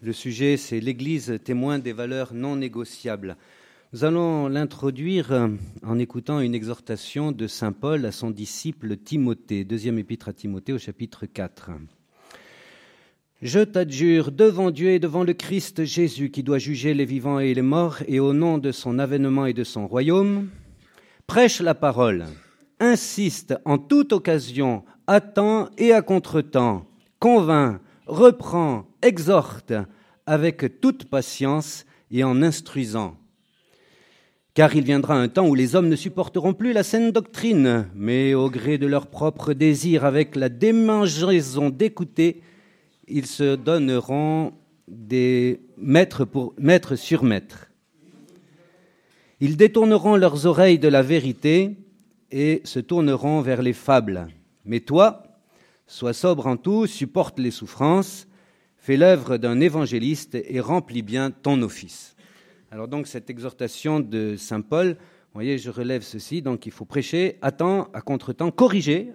[0.00, 3.36] Le sujet, c'est l'Église témoin des valeurs non négociables.
[3.92, 5.48] Nous allons l'introduire euh,
[5.82, 10.72] en écoutant une exhortation de Saint Paul à son disciple Timothée, deuxième épître à Timothée
[10.72, 11.70] au chapitre 4.
[13.42, 17.52] Je t'adjure devant Dieu et devant le Christ Jésus qui doit juger les vivants et
[17.52, 20.48] les morts, et au nom de son avènement et de son royaume,
[21.26, 22.26] prêche la parole,
[22.78, 26.86] insiste en toute occasion, à temps et à contre-temps,
[27.18, 29.72] convainc, reprend, exhorte
[30.26, 33.16] avec toute patience et en instruisant.
[34.54, 38.34] Car il viendra un temps où les hommes ne supporteront plus la saine doctrine, mais
[38.34, 42.42] au gré de leur propre désir, avec la démangeaison d'écouter,
[43.06, 44.52] ils se donneront
[44.88, 47.68] des maîtres pour maître sur maître.
[49.40, 51.76] Ils détourneront leurs oreilles de la vérité
[52.32, 54.26] et se tourneront vers les fables.
[54.64, 55.27] Mais toi,
[55.88, 58.28] sois sobre en tout, supporte les souffrances,
[58.76, 62.14] fais l'œuvre d'un évangéliste et remplis bien ton office.
[62.70, 66.84] Alors donc cette exhortation de Saint Paul, vous voyez, je relève ceci, donc il faut
[66.84, 69.12] prêcher à à contre-temps, corriger,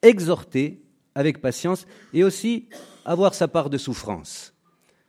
[0.00, 0.82] exhorter
[1.14, 2.68] avec patience et aussi
[3.04, 4.54] avoir sa part de souffrance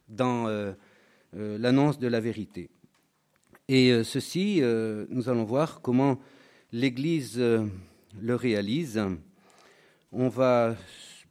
[0.09, 0.73] dans euh,
[1.35, 2.69] euh, l'annonce de la vérité.
[3.69, 4.61] Et euh, ceci,
[5.09, 6.19] nous allons voir comment
[6.73, 9.01] l'Église le réalise.
[10.15, 10.75] On va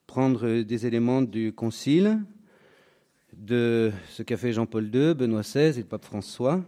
[0.08, 2.18] prendre des éléments du Concile,
[3.32, 6.64] de ce qu'a fait Jean-Paul II, Benoît XVI et le pape François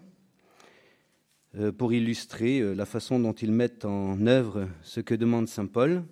[1.59, 5.67] euh, pour illustrer euh, la façon dont ils mettent en œuvre ce que demande Saint
[5.67, 6.05] Paul.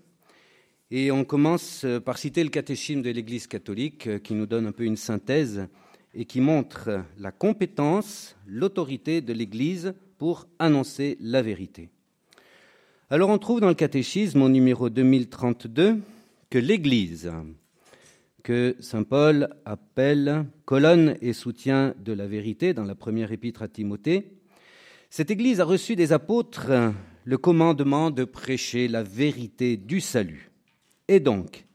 [0.90, 4.72] Et on commence euh, par citer le catéchisme de l'Église catholique qui nous donne un
[4.72, 5.68] peu une synthèse
[6.14, 11.90] et qui montre la compétence, l'autorité de l'Église pour annoncer la vérité.
[13.12, 15.98] Alors on trouve dans le catéchisme au numéro 2032
[16.48, 17.30] que l'Église
[18.42, 23.68] que Saint Paul appelle colonne et soutien de la vérité dans la première épître à
[23.68, 24.32] Timothée.
[25.10, 26.70] Cette Église a reçu des apôtres
[27.24, 30.50] le commandement de prêcher la vérité du salut.
[31.06, 31.66] Et donc,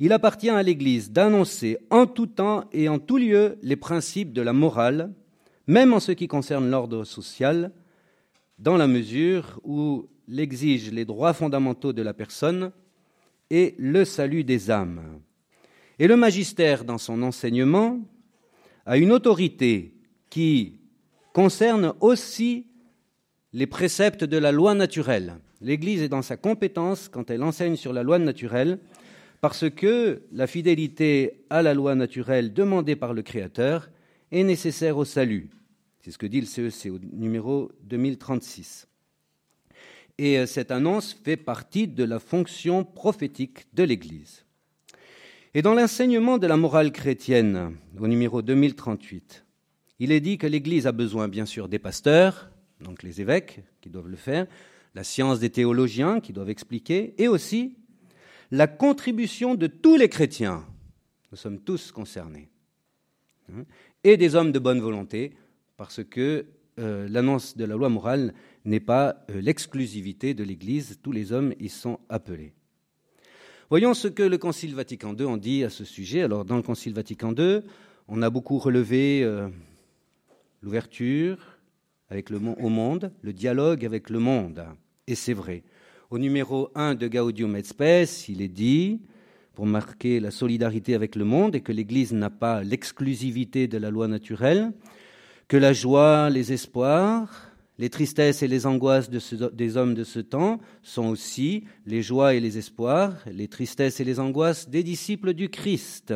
[0.00, 4.42] il appartient à l'Église d'annoncer en tout temps et en tout lieu les principes de
[4.42, 5.14] la morale,
[5.66, 7.72] même en ce qui concerne l'ordre social,
[8.58, 12.72] dans la mesure où l'exigent les droits fondamentaux de la personne
[13.50, 15.20] et le salut des âmes.
[15.98, 18.00] Et le magistère, dans son enseignement,
[18.86, 19.94] a une autorité
[20.30, 20.80] qui
[21.32, 22.66] concerne aussi
[23.52, 25.36] les préceptes de la loi naturelle.
[25.60, 28.78] L'Église est dans sa compétence quand elle enseigne sur la loi naturelle,
[29.40, 33.90] parce que la fidélité à la loi naturelle demandée par le Créateur
[34.32, 35.50] est nécessaire au salut.
[36.00, 38.88] C'est ce que dit le CEC e au numéro 2036.
[40.18, 44.44] Et euh, cette annonce fait partie de la fonction prophétique de l'Église.
[45.54, 49.44] Et dans l'enseignement de la morale chrétienne, au numéro 2038,
[50.00, 53.90] il est dit que l'Église a besoin bien sûr des pasteurs, donc les évêques qui
[53.90, 54.46] doivent le faire,
[54.94, 57.76] la science des théologiens qui doivent expliquer, et aussi
[58.50, 60.64] la contribution de tous les chrétiens.
[61.30, 62.48] Nous sommes tous concernés.
[63.52, 63.64] Hein,
[64.02, 65.34] et des hommes de bonne volonté,
[65.76, 66.46] parce que
[66.78, 71.52] euh, l'annonce de la loi morale n'est pas euh, l'exclusivité de l'Église, tous les hommes
[71.60, 72.54] y sont appelés.
[73.70, 76.22] Voyons ce que le Concile Vatican II en dit à ce sujet.
[76.22, 77.60] Alors, dans le Concile Vatican II,
[78.08, 79.48] on a beaucoup relevé euh,
[80.62, 81.58] l'ouverture
[82.10, 84.64] avec le, au monde, le dialogue avec le monde.
[85.06, 85.62] Et c'est vrai.
[86.10, 89.00] Au numéro 1 de Gaudium et Spes, il est dit,
[89.54, 93.90] pour marquer la solidarité avec le monde et que l'Église n'a pas l'exclusivité de la
[93.90, 94.72] loi naturelle,
[95.48, 100.60] que la joie, les espoirs, les tristesses et les angoisses des hommes de ce temps
[100.82, 105.48] sont aussi les joies et les espoirs, les tristesses et les angoisses des disciples du
[105.48, 106.14] Christ.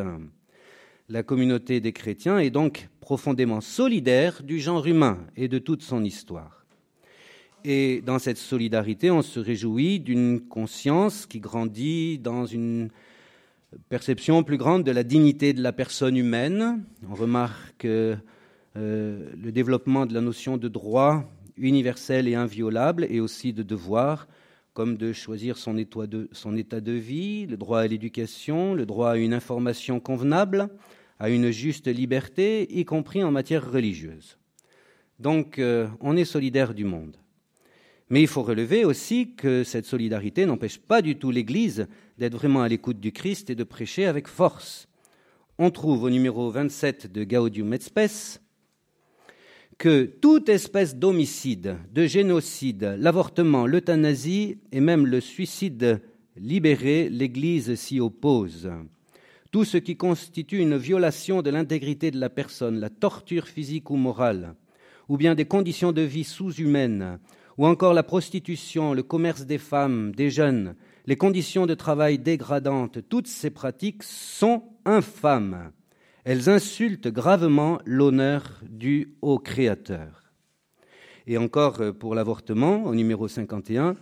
[1.09, 6.03] La communauté des chrétiens est donc profondément solidaire du genre humain et de toute son
[6.03, 6.65] histoire.
[7.65, 12.89] Et dans cette solidarité, on se réjouit d'une conscience qui grandit dans une
[13.89, 16.85] perception plus grande de la dignité de la personne humaine.
[17.09, 18.15] On remarque euh,
[18.75, 21.29] le développement de la notion de droit
[21.59, 24.27] universel et inviolable, et aussi de devoirs,
[24.73, 28.85] comme de choisir son état de, son état de vie, le droit à l'éducation, le
[28.85, 30.69] droit à une information convenable,
[31.19, 34.37] à une juste liberté, y compris en matière religieuse.
[35.19, 37.17] Donc, euh, on est solidaire du monde.
[38.09, 42.61] Mais il faut relever aussi que cette solidarité n'empêche pas du tout l'Église d'être vraiment
[42.61, 44.87] à l'écoute du Christ et de prêcher avec force.
[45.57, 48.39] On trouve au numéro 27 de Gaudium et Spes
[49.79, 56.01] que toute espèce d'homicide, de génocide, l'avortement, l'euthanasie et même le suicide
[56.35, 58.69] libéré, l'Église s'y oppose.
[59.51, 63.95] tout ce qui constitue une violation de l'intégrité de la personne, la torture physique ou
[63.95, 64.53] morale,
[65.07, 67.17] ou bien des conditions de vie sous-humaines,
[67.57, 70.75] ou encore la prostitution, le commerce des femmes, des jeunes,
[71.07, 75.71] les conditions de travail dégradantes, toutes ces pratiques sont infâmes.
[76.29, 80.31] Elles insultent gravement l'honneur du haut Créateur.
[81.25, 83.95] Et encore euh, pour l'avortement, au numéro 51,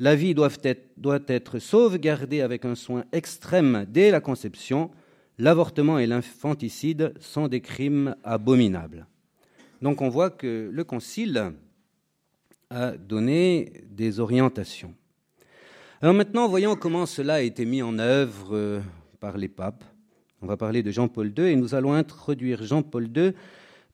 [0.00, 4.90] la vie doit être, doit être sauvegardée avec un soin extrême dès la conception.
[5.38, 9.06] L'avortement et l'infanticide sont des crimes abominables.
[9.80, 11.52] Donc on voit que le Concile
[12.70, 14.96] a donné des orientations.
[16.02, 18.80] Alors maintenant, voyons comment cela a été mis en œuvre euh,
[19.20, 19.84] par les papes.
[20.42, 23.32] On va parler de Jean-Paul II et nous allons introduire Jean-Paul II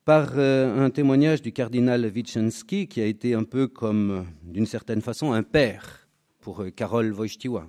[0.05, 4.65] par euh, un témoignage du cardinal Wiczynski, qui a été un peu comme, euh, d'une
[4.65, 6.07] certaine façon, un père
[6.39, 7.67] pour Karol Wojtyła.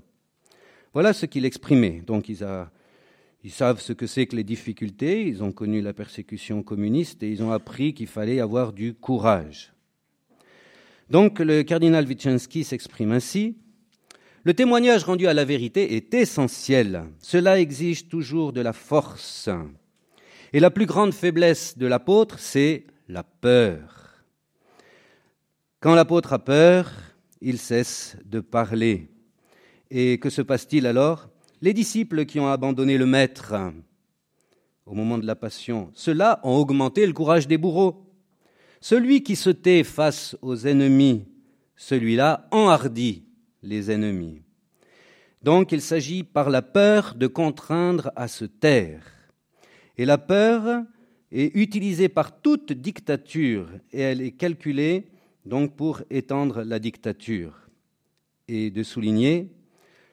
[0.94, 2.02] Voilà ce qu'il exprimait.
[2.06, 2.36] Donc ils,
[3.50, 7.42] savent ce que c'est que les difficultés, ils ont connu la persécution communiste et ils
[7.42, 9.72] ont appris qu'il fallait avoir du courage.
[11.10, 13.56] Donc le cardinal Wiczynski s'exprime ainsi.
[14.48, 17.04] Le témoignage rendu à la vérité est essentiel.
[17.20, 19.50] Cela exige toujours de la force.
[20.54, 24.24] Et la plus grande faiblesse de l'apôtre, c'est la peur.
[25.80, 26.90] Quand l'apôtre a peur,
[27.42, 29.10] il cesse de parler.
[29.90, 31.28] Et que se passe-t-il alors?
[31.60, 33.54] Les disciples qui ont abandonné le Maître
[34.86, 38.10] au moment de la passion, ceux-là ont augmenté le courage des bourreaux.
[38.80, 41.26] Celui qui se tait face aux ennemis,
[41.76, 43.27] celui-là enhardit
[43.62, 44.42] les ennemis.
[45.42, 49.04] Donc il s'agit par la peur de contraindre à se taire.
[49.96, 50.82] Et la peur
[51.30, 55.08] est utilisée par toute dictature et elle est calculée
[55.44, 57.68] donc pour étendre la dictature.
[58.48, 59.50] Et de souligner,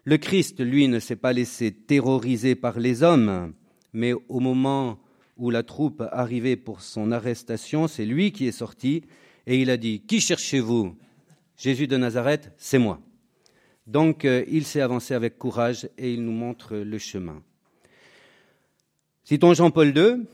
[0.03, 3.53] le Christ, lui, ne s'est pas laissé terroriser par les hommes,
[3.91, 4.99] mais au moment
[5.37, 9.03] où la troupe arrivait pour son arrestation, c'est lui qui est sorti
[9.47, 10.95] et il a dit Qui cherchez-vous?
[11.57, 12.99] Jésus de Nazareth, c'est moi.
[13.87, 17.43] Donc euh, il s'est avancé avec courage et il nous montre le chemin.
[19.23, 20.25] Citons Jean-Paul II,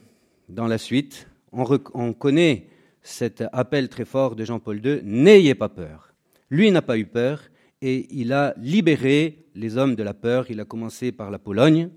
[0.50, 2.68] dans la suite, on, connaît
[3.02, 6.14] cet appel très fort de Jean-Paul II, N'ayez pas peur.
[6.50, 7.42] Lui n'a pas eu peur
[7.82, 10.50] et il a libéré les hommes de la peur.
[10.50, 11.90] Il a commencé par la Pologne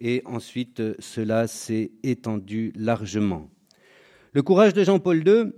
[0.00, 3.50] et ensuite euh, cela s'est étendu largement.
[4.32, 5.52] Le courage de Jean-Paul II,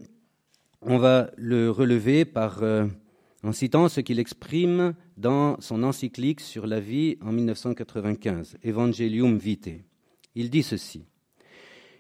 [0.83, 2.89] on va le relever euh,
[3.43, 9.83] en citant ce qu'il exprime dans son encyclique sur la vie en 1995, Evangelium Vitae.
[10.35, 11.05] Il dit ceci.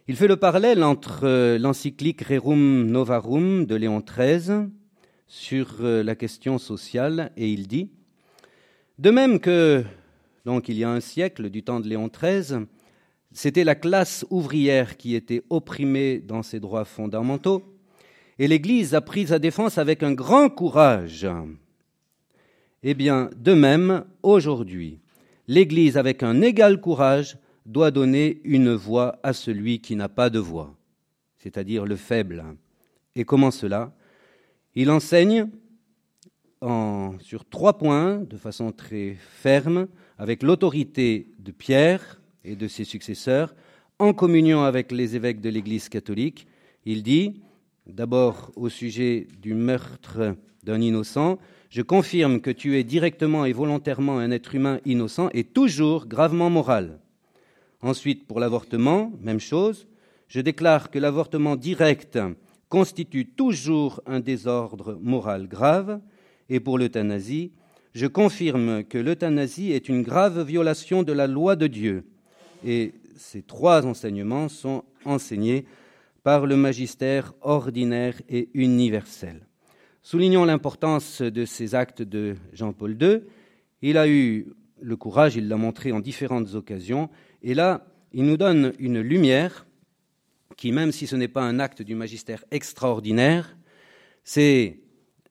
[0.06, 4.68] Il fait le parallèle entre euh, l'encyclique Rerum Novarum de Léon XIII
[5.26, 7.90] sur euh, la question sociale et il dit
[8.98, 9.82] De même que,
[10.44, 12.66] donc il y a un siècle, du temps de Léon XIII,
[13.32, 17.62] c'était la classe ouvrière qui était opprimée dans ses droits fondamentaux,
[18.38, 21.26] et l'Église a pris sa défense avec un grand courage.
[22.86, 25.00] Eh bien, de même, aujourd'hui,
[25.48, 30.38] l'Église, avec un égal courage, doit donner une voix à celui qui n'a pas de
[30.38, 30.76] voix,
[31.38, 32.44] c'est-à-dire le faible.
[33.16, 33.94] Et comment cela?
[34.74, 35.48] Il enseigne
[36.60, 39.88] en, sur trois points, de façon très ferme,
[40.18, 43.54] avec l'autorité de Pierre et de ses successeurs,
[43.98, 46.46] en communion avec les évêques de l'Église catholique.
[46.84, 47.40] Il dit,
[47.86, 51.38] D'abord, au sujet du meurtre d'un innocent,
[51.68, 56.48] je confirme que tu es directement et volontairement un être humain innocent et toujours gravement
[56.48, 56.98] moral.
[57.82, 59.86] Ensuite, pour l'avortement, même chose,
[60.28, 62.18] je déclare que l'avortement direct
[62.70, 66.00] constitue toujours un désordre moral grave,
[66.48, 67.52] et pour l'euthanasie,
[67.92, 72.04] je confirme que l'euthanasie est une grave violation de la loi de Dieu.
[72.64, 75.66] Et ces trois enseignements sont enseignés
[76.24, 79.46] par le magistère ordinaire et universel.
[80.02, 83.20] Soulignons l'importance de ces actes de Jean-Paul II.
[83.82, 84.46] Il a eu
[84.80, 87.10] le courage, il l'a montré en différentes occasions,
[87.42, 89.66] et là, il nous donne une lumière
[90.56, 93.56] qui, même si ce n'est pas un acte du magistère extraordinaire,
[94.24, 94.80] c'est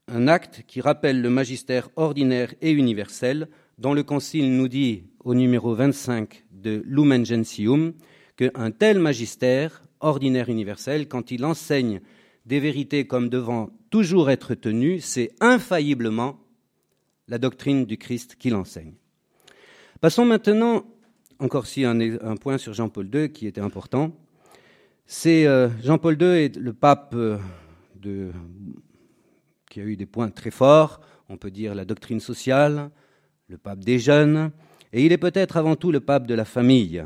[0.07, 3.47] un acte qui rappelle le magistère ordinaire et universel,
[3.79, 7.93] dont le Concile nous dit au numéro 25 de Lumen Gentium
[8.35, 12.01] qu'un tel magistère ordinaire universel, quand il enseigne
[12.45, 16.39] des vérités comme devant toujours être tenues, c'est infailliblement
[17.27, 18.93] la doctrine du Christ qu'il enseigne.
[20.01, 20.85] Passons maintenant,
[21.39, 24.15] encore si un, point sur Jean-Paul II qui était important.
[25.05, 27.37] C'est euh, Jean-Paul II est le pape euh,
[27.95, 28.31] de,
[29.69, 30.99] qui a eu des points très forts.
[31.29, 32.91] On peut dire la doctrine sociale,
[33.47, 34.51] le pape des jeunes,
[34.91, 37.03] Et il est peut-être avant tout le pape de la famille.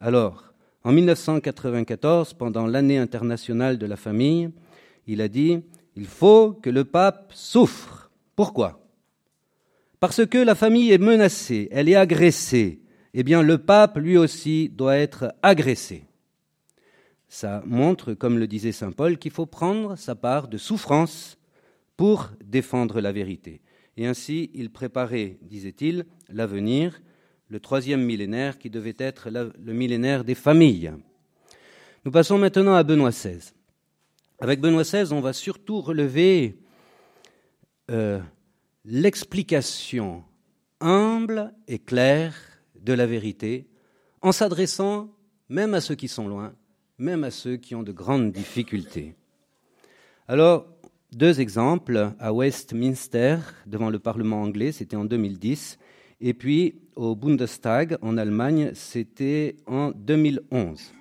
[0.00, 0.49] Alors,
[0.82, 4.50] en 1994, pendant l'année internationale de la famille,
[5.06, 5.60] il a dit
[5.96, 8.10] Il faut que le pape souffre.
[8.34, 8.80] Pourquoi?
[9.98, 12.80] Parce que la famille est menacée, elle est agressée.
[13.12, 16.04] Eh bien, le pape, lui aussi, doit être agressé.
[17.28, 21.36] Ça montre, comme le disait Saint Paul, qu'il faut prendre sa part de souffrance
[21.96, 23.60] pour défendre la vérité.
[23.98, 27.02] Et ainsi, il préparait, disait-il, l'avenir,
[27.50, 30.92] le troisième millénaire qui devait être le millénaire des familles.
[32.04, 33.52] Nous passons maintenant à Benoît XVI.
[34.38, 36.56] Avec Benoît XVI, on va surtout relever
[37.90, 38.20] euh,
[38.84, 40.24] l'explication
[40.80, 42.34] humble et claire
[42.80, 43.66] de la vérité
[44.22, 45.10] en s'adressant
[45.48, 46.54] même à ceux qui sont loin,
[46.98, 49.14] même à ceux qui ont de grandes difficultés.
[50.28, 50.66] Alors,
[51.12, 55.78] deux exemples à Westminster, devant le Parlement anglais, c'était en 2010,
[56.20, 60.92] et puis au Bundestag en Allemagne, c'était en 2011.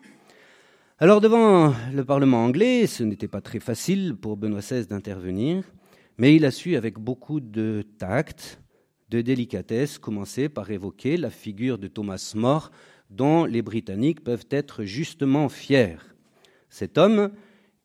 [0.98, 5.64] Alors devant le Parlement anglais, ce n'était pas très facile pour Benoît XVI d'intervenir,
[6.18, 8.60] mais il a su avec beaucoup de tact,
[9.10, 12.72] de délicatesse, commencer par évoquer la figure de Thomas More,
[13.10, 15.98] dont les Britanniques peuvent être justement fiers.
[16.70, 17.32] Cet homme,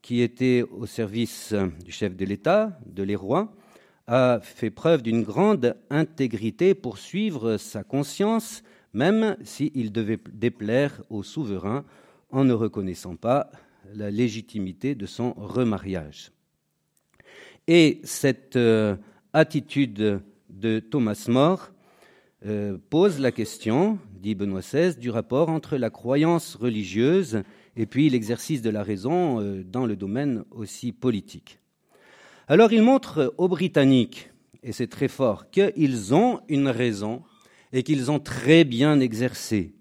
[0.02, 3.54] qui était au service du chef de l'État, de les rois,
[4.06, 11.22] a fait preuve d'une grande intégrité pour suivre sa conscience, même s'il devait déplaire au
[11.22, 11.84] souverain
[12.30, 13.50] en ne reconnaissant pas
[13.94, 16.32] la légitimité de son remariage.
[17.66, 18.96] Et cette euh,
[19.32, 20.20] attitude
[20.50, 21.70] de Thomas More
[22.44, 27.42] euh, pose la question, dit Benoît XVI, du rapport entre la croyance religieuse
[27.76, 31.58] et puis l'exercice de la raison euh, dans le domaine aussi politique.
[32.46, 34.30] Alors il montre aux Britanniques,
[34.62, 37.22] et c'est très fort, qu'ils ont une raison
[37.72, 39.72] et qu'ils ont très bien exercé.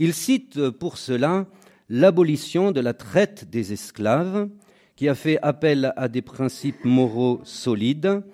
[0.00, 1.46] Il cite pour cela
[1.88, 4.48] l'abolition de la traite des esclaves,
[4.96, 8.24] qui a fait appel à des principes moraux solides,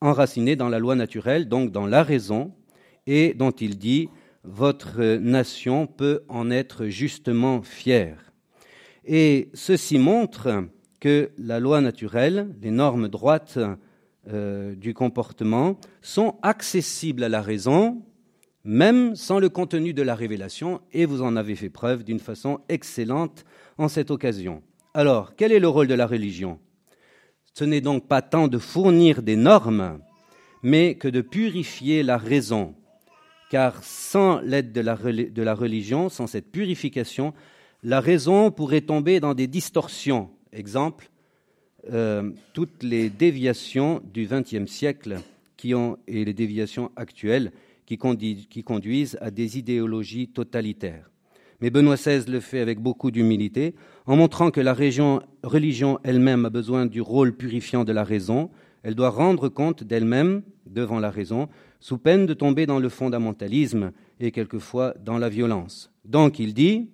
[0.00, 2.54] enracinés dans la loi naturelle, donc dans la raison,
[3.06, 4.08] et dont il dit
[4.44, 8.32] Votre nation peut en être justement fière.
[9.04, 10.68] Et ceci montre
[11.00, 13.58] que la loi naturelle, les normes droites
[14.28, 18.02] euh, du comportement, sont accessibles à la raison,
[18.64, 22.60] même sans le contenu de la révélation, et vous en avez fait preuve d'une façon
[22.68, 23.44] excellente
[23.78, 24.62] en cette occasion.
[24.94, 26.58] Alors, quel est le rôle de la religion?
[27.54, 30.00] Ce n'est donc pas tant de fournir des normes,
[30.62, 32.74] mais que de purifier la raison,
[33.50, 37.32] car sans l'aide de la religion, sans cette purification,
[37.82, 40.30] la raison pourrait tomber dans des distorsions.
[40.52, 41.10] Exemple,
[41.92, 45.18] euh, toutes les déviations du XXe siècle
[46.06, 47.52] et les déviations actuelles
[47.86, 51.10] qui conduisent à des idéologies totalitaires.
[51.60, 53.74] Mais Benoît XVI le fait avec beaucoup d'humilité,
[54.06, 58.50] en montrant que la religion elle-même a besoin du rôle purifiant de la raison.
[58.82, 61.48] Elle doit rendre compte d'elle-même devant la raison,
[61.80, 65.90] sous peine de tomber dans le fondamentalisme et quelquefois dans la violence.
[66.04, 66.90] Donc il dit,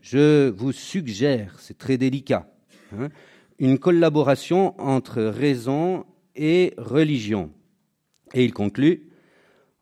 [0.00, 2.49] je vous suggère, c'est très délicat,
[3.58, 6.04] une collaboration entre raison
[6.34, 7.50] et religion.
[8.32, 9.10] Et il conclut,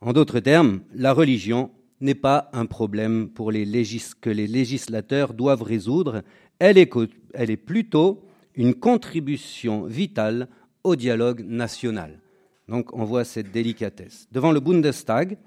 [0.00, 3.64] en d'autres termes, la religion n'est pas un problème pour les
[4.20, 6.22] que les législateurs doivent résoudre,
[6.58, 6.90] elle est,
[7.34, 8.22] elle est plutôt
[8.54, 10.48] une contribution vitale
[10.84, 12.20] au dialogue national.
[12.68, 14.28] Donc on voit cette délicatesse.
[14.32, 15.38] Devant le Bundestag,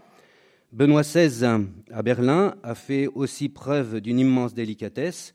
[0.72, 5.34] Benoît XVI à Berlin a fait aussi preuve d'une immense délicatesse.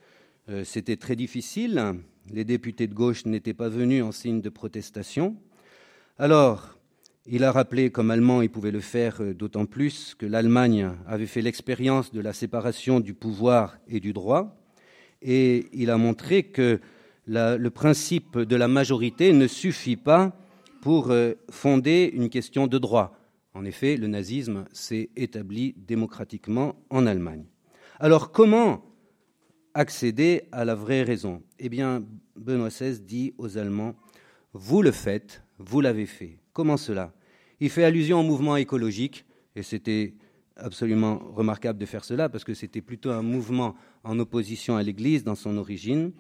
[0.49, 1.95] Euh, c'était très difficile.
[2.33, 5.37] Les députés de gauche n'étaient pas venus en signe de protestation.
[6.19, 6.77] Alors,
[7.27, 11.27] il a rappelé, comme allemand, il pouvait le faire euh, d'autant plus que l'Allemagne avait
[11.27, 14.57] fait l'expérience de la séparation du pouvoir et du droit.
[15.23, 16.81] Et il a montré que
[17.27, 20.37] le principe de la majorité ne suffit pas
[20.81, 23.19] pour euh, fonder une question de droit.
[23.55, 27.47] En effet, le nazisme s'est établi démocratiquement en Allemagne.
[27.99, 28.85] Alors comment
[29.77, 32.03] accéder à la vraie raison Eh bien,
[32.35, 33.95] Benoît XVI dit aux Allemands,
[34.55, 36.39] vous le faites, vous l'avez fait.
[36.55, 37.13] Comment cela?
[37.61, 40.15] Il fait allusion au mouvement écologique, et c'était
[40.57, 45.25] absolument remarquable de faire cela, parce que c'était plutôt un mouvement en opposition à l'Église
[45.25, 46.13] dans son origine.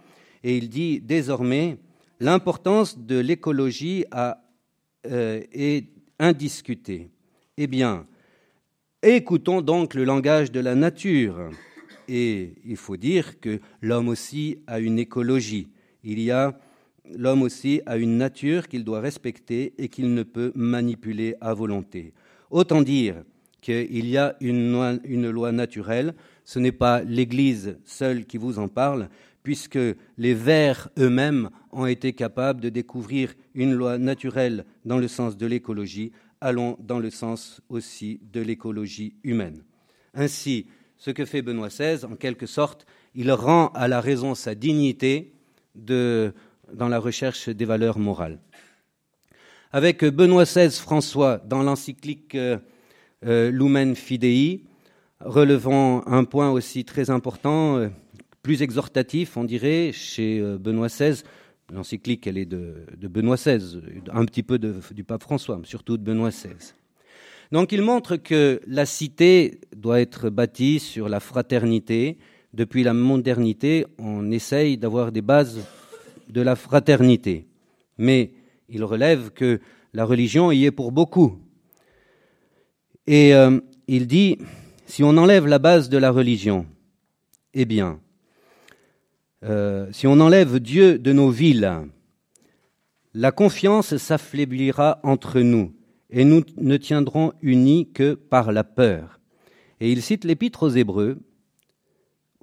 [0.45, 1.79] Et il dit désormais,
[2.21, 5.87] l'importance de l'écologie euh, est
[6.19, 7.11] indiscutée.
[7.57, 8.07] Eh bien,
[9.03, 11.49] écoutons donc le langage de la nature.
[12.09, 15.69] Et il faut dire que l'homme aussi a une écologie.
[16.05, 16.59] Il y a
[17.15, 22.13] l'homme aussi a une nature qu'il doit respecter et qu'il ne peut manipuler à volonté.
[22.51, 23.23] Autant dire
[23.61, 26.15] qu'il y a une loi, une loi naturelle.
[26.45, 29.09] Ce n'est pas l'Église seule qui vous en parle,
[29.43, 29.79] puisque
[30.19, 35.47] les vers eux-mêmes ont été capables de découvrir une loi naturelle dans le sens de
[35.47, 39.65] l'écologie, allons dans le sens aussi de l'écologie humaine.
[40.15, 40.67] Ainsi,
[40.99, 45.33] ce que fait Benoît XVI, en quelque sorte, il rend à la raison sa dignité
[45.75, 46.33] dans
[46.88, 48.38] la recherche des valeurs morales.
[49.73, 52.59] Avec Benoît XVI François dans l'encyclique euh,
[53.26, 54.65] euh, Lumen Fidei,
[55.21, 57.88] relevons un point aussi très important, euh,
[58.43, 61.23] plus exhortatif, on dirait, chez Benoît XVI.
[61.73, 63.81] L'encyclique, elle est de, Benoît XVI,
[64.12, 66.75] un petit peu du pape François, mais surtout de Benoît XVI.
[67.53, 72.19] Donc il montre que la cité doit être bâtie sur la fraternité.
[72.53, 75.61] Depuis la modernité, on essaye d'avoir des bases
[76.29, 77.47] de la fraternité.
[77.99, 78.33] Mais
[78.69, 79.61] il relève que
[79.93, 81.38] la religion y est pour beaucoup.
[83.07, 84.38] Et euh, il dit,
[84.87, 86.67] si on enlève la base de la religion,
[87.55, 88.00] eh bien,
[89.45, 91.73] euh, si on enlève Dieu de nos villes,
[93.15, 95.73] la confiance s'affaiblira entre nous
[96.11, 99.21] et nous ne tiendrons unis que par la peur.
[99.81, 101.19] Et il cite l'épître aux Hébreux,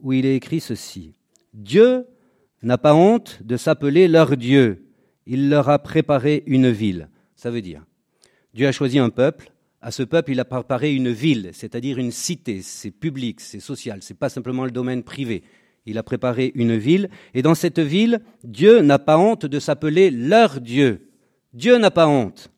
[0.02, 1.14] où il est écrit ceci.
[1.54, 2.06] Dieu
[2.62, 4.86] n'a pas honte de s'appeler leur Dieu.
[5.26, 7.10] Il leur a préparé une ville.
[7.36, 7.86] Ça veut dire,
[8.54, 9.52] Dieu a choisi un peuple.
[9.82, 12.62] À ce peuple, il a préparé une ville, c'est-à-dire une cité.
[12.62, 15.44] C'est public, c'est social, c'est pas simplement le domaine privé.
[15.86, 17.10] Il a préparé une ville.
[17.34, 21.10] Et dans cette ville, Dieu n'a pas honte de s'appeler leur Dieu.
[21.54, 22.53] Dieu n'a pas honte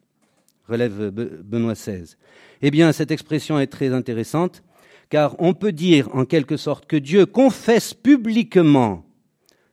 [0.68, 2.16] relève Benoît XVI.
[2.62, 4.64] Eh bien, cette expression est très intéressante,
[5.10, 9.06] car on peut dire en quelque sorte que Dieu confesse publiquement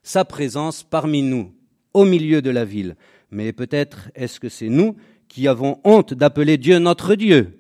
[0.02, 1.52] sa présence parmi nous,
[1.94, 2.96] au milieu de la ville.
[3.30, 4.96] Mais peut-être est-ce que c'est nous
[5.28, 7.58] qui avons honte d'appeler Dieu notre Dieu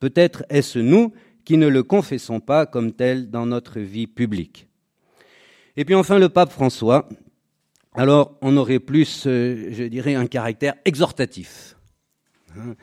[0.00, 1.12] Peut-être est-ce nous
[1.44, 4.68] qui ne le confessons pas comme tel dans notre vie publique.
[5.76, 7.08] Et puis enfin le pape François,
[7.94, 11.76] alors on aurait plus, euh, je dirais, un caractère exhortatif.
[12.58, 12.74] Hein,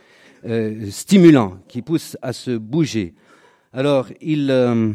[0.46, 3.14] euh, stimulant, qui pousse à se bouger.
[3.74, 4.92] Alors, il euh,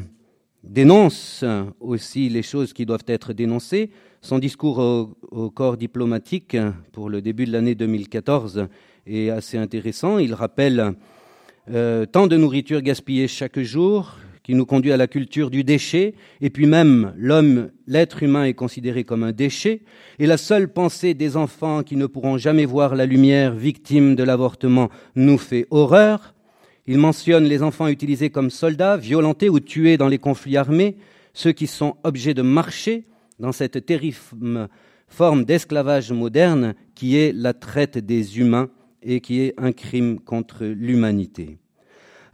[0.62, 1.44] dénonce
[1.80, 3.90] aussi les choses qui doivent être dénoncées.
[4.20, 6.56] Son discours au, corps diplomatique
[6.92, 8.68] pour le début de l'année 2014
[9.06, 10.18] est assez intéressant.
[10.18, 10.94] Il rappelle
[11.70, 16.14] euh, tant de nourriture gaspillée chaque jour, qui nous conduit à la culture du déchet,
[16.42, 19.80] et puis même l'homme, l'être humain est considéré comme un déchet,
[20.18, 24.22] et la seule pensée des enfants qui ne pourront jamais voir la lumière victime de
[24.22, 26.35] l'avortement nous fait horreur.
[26.87, 30.96] Il mentionne les enfants utilisés comme soldats, violentés ou tués dans les conflits armés,
[31.33, 33.07] ceux qui sont objets de marché
[33.40, 34.68] dans cette terrible
[35.09, 38.68] forme d'esclavage moderne qui est la traite des humains
[39.02, 41.59] et qui est un crime contre l'humanité.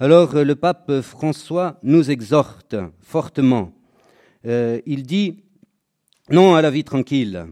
[0.02, 3.72] Alors euh, le pape François nous exhorte fortement.
[4.46, 5.44] Euh, il dit
[6.30, 7.44] non à la vie tranquille,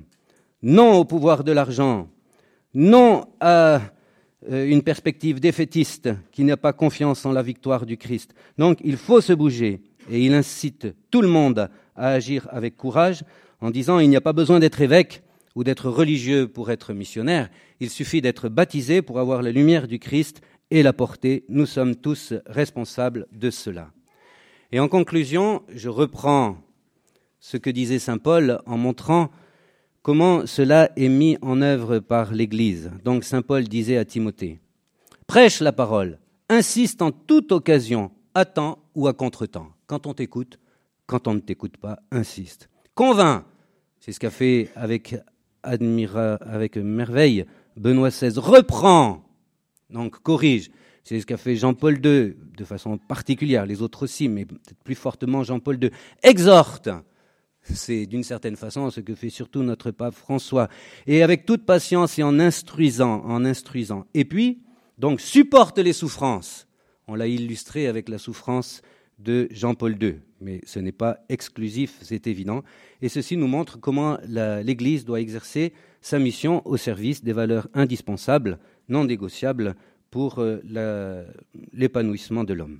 [0.63, 2.09] non au pouvoir de l'argent,
[2.73, 3.83] non à
[4.51, 8.33] euh, une perspective défaitiste qui n'a pas confiance en la victoire du Christ.
[8.57, 13.25] Donc il faut se bouger et il incite tout le monde à agir avec courage
[13.61, 15.23] en disant il n'y a pas besoin d'être évêque
[15.55, 19.99] ou d'être religieux pour être missionnaire, il suffit d'être baptisé pour avoir la lumière du
[19.99, 21.45] Christ et la porter.
[21.49, 23.91] Nous sommes tous responsables de cela.
[24.73, 26.59] Et en conclusion, je reprends
[27.41, 29.31] ce que disait Saint Paul en montrant
[30.03, 32.91] comment cela est mis en œuvre par l'Église.
[33.05, 34.61] Donc Saint Paul disait à Timothée,
[35.27, 39.69] prêche la parole, insiste en toute occasion, à temps ou à contre-temps.
[39.87, 40.59] Quand on t'écoute,
[41.07, 42.69] quand on ne t'écoute pas, insiste.
[42.95, 43.45] Convainc,
[44.01, 45.17] c'est ce qu'a fait avec,
[45.63, 49.28] avec merveille Benoît XVI, reprend
[49.91, 50.71] donc corrige.
[51.05, 54.95] C'est ce qu'a fait Jean-Paul II de façon particulière, les autres aussi, mais peut-être plus
[54.95, 55.91] fortement Jean-Paul II.
[56.23, 56.91] Exhorte.
[57.63, 60.69] C'est d'une certaine façon ce que fait surtout notre pape François.
[61.07, 64.05] Et avec toute patience et en instruisant, en instruisant.
[64.15, 64.61] Et puis,
[64.99, 66.67] donc, supporte les souffrances.
[67.07, 68.83] On l'a illustré avec la souffrance
[69.19, 70.17] de Jean-Paul II.
[70.41, 72.63] Mais ce n'est pas exclusif, c'est évident.
[73.03, 78.59] Et ceci nous montre comment l'Église doit exercer sa mission au service des valeurs indispensables
[78.89, 79.75] non négociable
[80.11, 81.25] pour euh,
[81.73, 82.77] l'épanouissement de l'homme.